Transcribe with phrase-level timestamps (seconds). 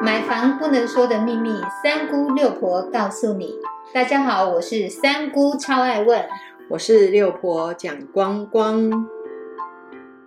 [0.00, 3.54] 买房不能说的秘密，三姑六婆告诉你。
[3.92, 6.28] 大家好，我是三姑，超爱问。
[6.70, 9.08] 我是六婆蒋光光。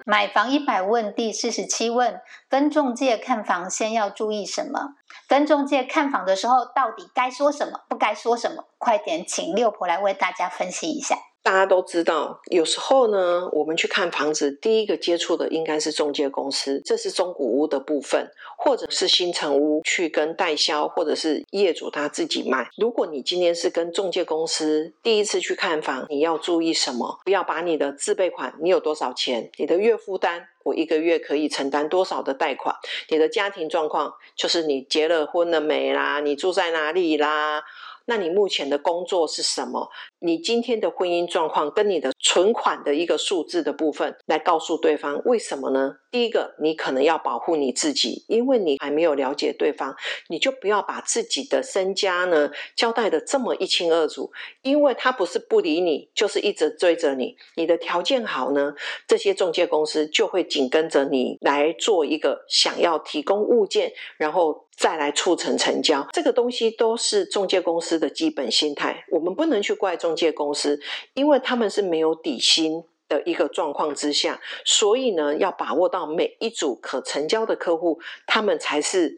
[0.06, 4.96] 买房一百问第四十七问：跟中介看房先要注意什么？
[5.30, 8.66] 跟中介看房的时候，到底该说什么，不该说什么？
[8.78, 11.16] 快点，请六婆来为大家分析一下。
[11.44, 22.70] 大家都知道，有时候呢，我们去看房子，第一个接触的应该是中介公司，这是中古屋的部分，或者是新城屋去跟代销，或者是业主他自己卖。
[22.78, 27.20] 如果你今天是跟中介公司第一次去看房，你要注意什么？
[27.26, 29.50] 不要把你的自备款，你有多少钱？
[29.58, 32.76] 你的月负担，我一个月可以承担多少的贷款？
[33.10, 36.20] 你的家庭状况，就是你结了婚了没啦？
[36.20, 37.64] 你住在哪里啦？
[38.06, 39.90] 那你目前的工作是什么？
[40.20, 45.98] 你今天的婚姻状况跟你的存款的一个数字的部分，来告诉对方为什么呢？
[46.12, 49.96] 第一个，你可能要保护你自己，因为你还没有了解对方，
[50.28, 54.30] 你就不要把自己的身家呢交代的这么一清二楚，
[54.62, 57.38] 因为他不是不理你，就是一直追着你。
[57.56, 58.74] 你的条件好呢，
[59.08, 64.66] 这些中介公司就会紧跟着你来做一个想要提供物件，然后。
[64.76, 69.06] 再来促成成交，这个东西都是中介公司的基本心态。
[69.12, 70.80] 我们不能去怪中介公司，
[71.14, 79.18] 因为他们是没有底薪的一个状况之下，所以呢，要把握到每一组可成交的客户，他们才是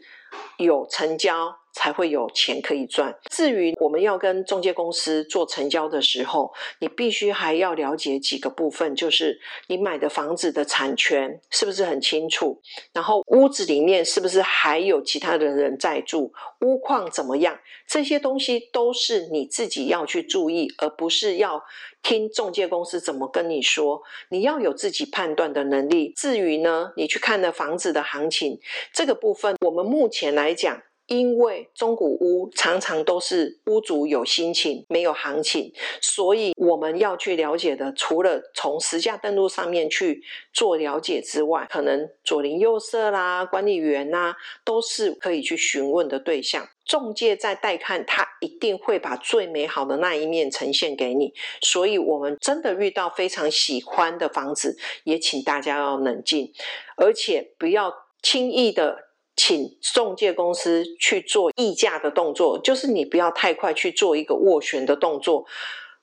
[0.57, 1.59] 有成交。
[1.83, 3.13] 才会有钱可以赚。
[3.29, 12.61] 至于我们要跟中介公司做成交的时候，你必须还要了解几个部分，就是你买的房子的产权是不是很清楚，
[12.93, 21.61] 然后屋子里面是不是还有其他的人在住，屋况怎么样，这些东西都是你自己要去注意，而不是要
[22.01, 24.01] 听中介公司怎么跟你说。
[24.29, 26.13] 你要有自己判断的能力。
[26.15, 28.57] 至于呢，你去看的房子的行情
[28.93, 30.81] 这个部分，我们目前来讲。
[31.07, 40.23] 因为中古屋常常都是屋主有心情，没有行情，所以我们要去了解的，除了从实价登录上面去
[40.53, 44.33] 做了解之外，可能左邻右舍啦、管理员呐，
[44.63, 46.67] 都是可以去询问的对象。
[46.85, 51.33] 中介在带看，他一定会把最美好的那一面呈现给你。
[51.61, 56.51] 所以，我们真的遇到非常喜欢的房子，也请大家要冷静，
[56.95, 59.09] 而且不要轻易的。
[59.45, 65.45] 请中介公司去做议价的动作，就是你不要太快去做一个斡旋的动作。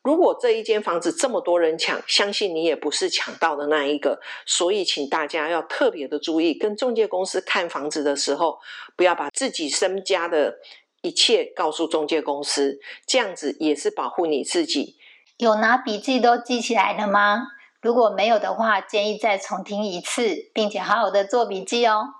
[0.02, 4.20] 如果这一间房子这么多人抢，相信你也不是抢到的那一个。
[4.44, 8.58] 所以，请大家要特别的注意，跟中介公司看房子的时候，
[8.94, 10.58] 不要把自己身家的
[11.00, 14.96] 一切告诉中介公司，这样子也是保护你自己。
[15.38, 17.46] 有拿笔记都记起来了吗？
[17.80, 22.19] 如果没有的话，建议再重听一次，并且好好的做笔记哦。